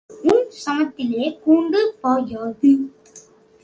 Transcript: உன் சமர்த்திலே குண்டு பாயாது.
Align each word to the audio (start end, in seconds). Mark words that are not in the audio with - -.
உன் 0.09 0.47
சமர்த்திலே 0.63 1.25
குண்டு 1.43 1.81
பாயாது. 2.01 2.71